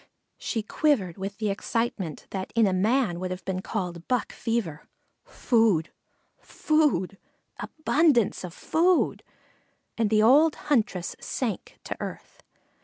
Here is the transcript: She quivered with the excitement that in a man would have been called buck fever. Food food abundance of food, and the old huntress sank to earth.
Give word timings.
She 0.39 0.63
quivered 0.63 1.19
with 1.19 1.37
the 1.37 1.51
excitement 1.51 2.25
that 2.31 2.51
in 2.55 2.65
a 2.65 2.73
man 2.73 3.19
would 3.19 3.29
have 3.29 3.45
been 3.45 3.61
called 3.61 4.07
buck 4.07 4.33
fever. 4.33 4.87
Food 5.25 5.91
food 6.39 7.19
abundance 7.59 8.43
of 8.43 8.51
food, 8.51 9.21
and 9.99 10.09
the 10.09 10.23
old 10.23 10.55
huntress 10.55 11.15
sank 11.19 11.77
to 11.83 11.95
earth. 11.99 12.41